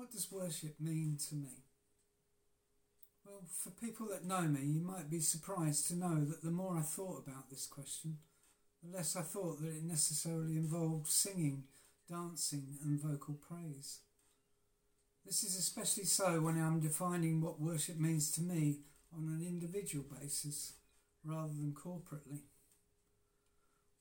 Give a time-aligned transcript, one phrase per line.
[0.00, 1.62] What does worship mean to me?
[3.22, 6.78] Well, for people that know me, you might be surprised to know that the more
[6.78, 8.16] I thought about this question,
[8.82, 11.64] the less I thought that it necessarily involved singing,
[12.08, 13.98] dancing, and vocal praise.
[15.26, 18.78] This is especially so when I'm defining what worship means to me
[19.14, 20.72] on an individual basis
[21.22, 22.40] rather than corporately.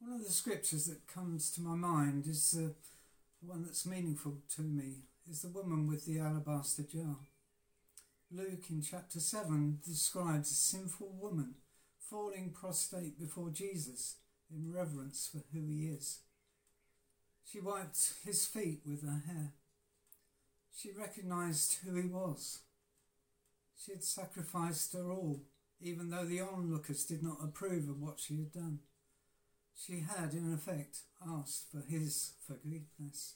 [0.00, 2.74] One of the scriptures that comes to my mind is the
[3.40, 7.16] one that's meaningful to me is the woman with the alabaster jar.
[8.30, 11.54] Luke in chapter 7 describes a sinful woman
[11.98, 14.16] falling prostrate before Jesus
[14.50, 16.20] in reverence for who he is.
[17.44, 19.52] She wiped his feet with her hair.
[20.76, 22.60] She recognized who he was.
[23.76, 25.42] She had sacrificed her all,
[25.80, 28.80] even though the onlookers did not approve of what she had done.
[29.74, 33.34] She had, in effect, asked for his forgiveness.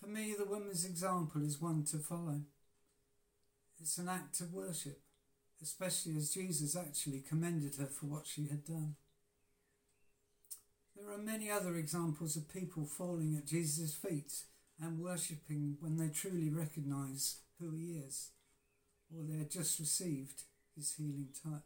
[0.00, 2.40] For me, the woman's example is one to follow.
[3.80, 5.00] It's an act of worship,
[5.62, 8.96] especially as Jesus actually commended her for what she had done.
[10.96, 14.32] There are many other examples of people falling at Jesus' feet
[14.80, 18.30] and worshipping when they truly recognize who he is
[19.14, 20.42] or they had just received
[20.76, 21.62] his healing touch.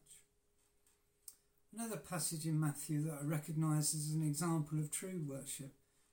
[1.75, 5.73] Another passage in Matthew that I recognise as an example of true worship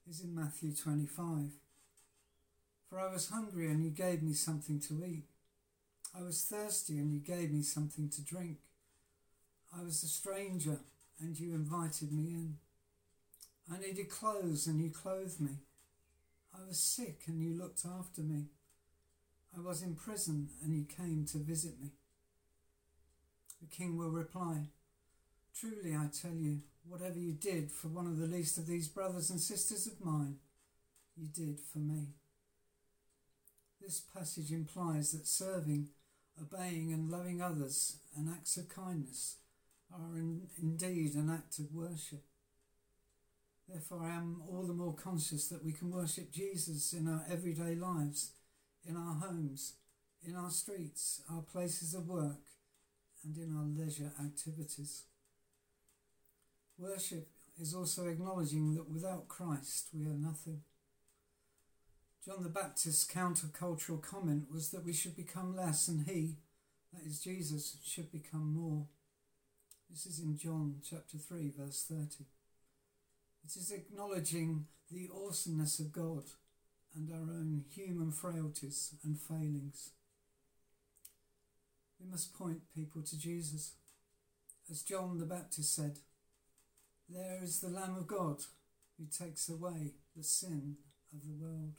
[0.10, 1.52] is in Matthew 25.
[2.92, 5.24] For I was hungry and you gave me something to eat.
[6.14, 8.58] I was thirsty and you gave me something to drink.
[9.74, 10.78] I was a stranger
[11.22, 12.58] and you invited me in.
[13.72, 15.60] I needed clothes and you clothed me.
[16.54, 18.48] I was sick and you looked after me.
[19.58, 21.92] I was in prison and you came to visit me.
[23.62, 24.66] The king will reply,
[25.58, 29.30] Truly I tell you, whatever you did for one of the least of these brothers
[29.30, 30.40] and sisters of mine,
[31.16, 32.08] you did for me.
[33.82, 35.88] This passage implies that serving,
[36.40, 39.38] obeying, and loving others and acts of kindness
[39.92, 42.24] are in, indeed an act of worship.
[43.68, 47.76] Therefore, I am all the more conscious that we can worship Jesus in our everyday
[47.76, 48.32] lives,
[48.88, 49.74] in our homes,
[50.28, 52.42] in our streets, our places of work,
[53.24, 55.04] and in our leisure activities.
[56.78, 57.28] Worship
[57.60, 60.62] is also acknowledging that without Christ we are nothing.
[62.24, 66.38] John the Baptist's countercultural comment was that we should become less and he,
[66.94, 68.86] that is Jesus, should become more.
[69.90, 72.26] This is in John chapter 3, verse 30.
[73.44, 76.26] It is acknowledging the awesomeness of God
[76.96, 79.90] and our own human frailties and failings.
[82.00, 83.74] We must point people to Jesus.
[84.70, 85.98] As John the Baptist said,
[87.10, 88.44] There is the Lamb of God
[88.98, 90.78] who takes away the sin
[91.14, 91.74] of the world.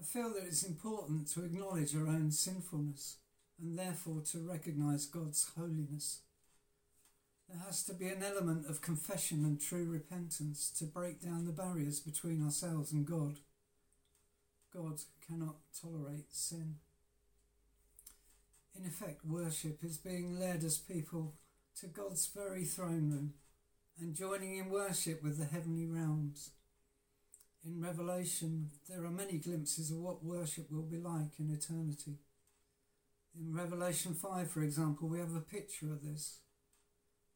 [0.00, 3.18] I feel that it's important to acknowledge our own sinfulness
[3.60, 6.20] and therefore to recognise God's holiness.
[7.46, 11.52] There has to be an element of confession and true repentance to break down the
[11.52, 13.40] barriers between ourselves and God.
[14.74, 16.76] God cannot tolerate sin.
[18.74, 21.34] In effect, worship is being led as people
[21.80, 23.34] to God's very throne room
[24.00, 26.52] and joining in worship with the heavenly realms.
[27.64, 32.16] In Revelation, there are many glimpses of what worship will be like in eternity.
[33.38, 36.38] In Revelation 5, for example, we have a picture of this.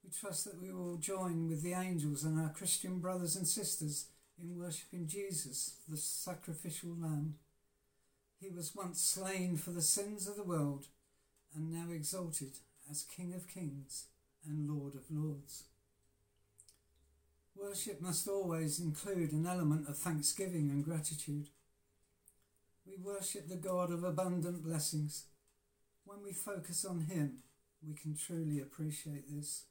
[0.03, 4.07] We trust that we will join with the angels and our Christian brothers and sisters
[4.43, 7.35] in worshipping Jesus, the sacrificial Lamb.
[8.41, 10.87] He was once slain for the sins of the world
[11.55, 12.59] and now exalted
[12.91, 14.07] as King of Kings
[14.47, 15.65] and Lord of Lords.
[17.57, 21.49] Worship must always include an element of thanksgiving and gratitude.
[22.87, 25.27] We worship the God of abundant blessings.
[26.05, 27.39] When we focus on Him,
[27.87, 29.65] we can truly appreciate this.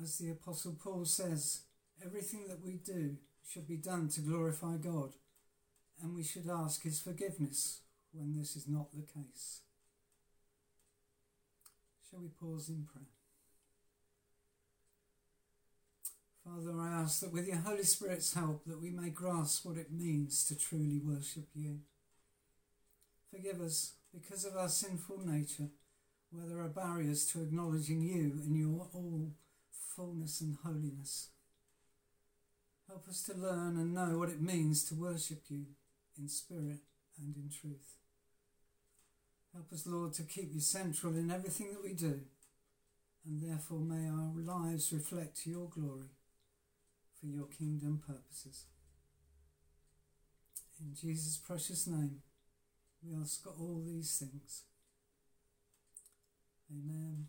[0.00, 1.62] As the Apostle Paul says,
[2.04, 3.16] everything that we do
[3.46, 5.14] should be done to glorify God,
[6.00, 7.80] and we should ask His forgiveness
[8.12, 9.62] when this is not the case.
[12.08, 13.17] Shall we pause in prayer?
[16.58, 19.92] Father, I ask that with your Holy Spirit's help that we may grasp what it
[19.92, 21.78] means to truly worship you.
[23.30, 25.68] Forgive us because of our sinful nature,
[26.32, 29.34] where there are barriers to acknowledging you in your all
[29.70, 31.28] fullness and holiness.
[32.88, 35.64] Help us to learn and know what it means to worship you
[36.18, 36.80] in spirit
[37.20, 37.98] and in truth.
[39.54, 42.22] Help us, Lord, to keep you central in everything that we do,
[43.24, 46.17] and therefore may our lives reflect your glory
[47.20, 48.66] for your kingdom purposes.
[50.80, 52.22] In Jesus' precious name,
[53.02, 54.62] we ask all these things.
[56.70, 57.26] Amen.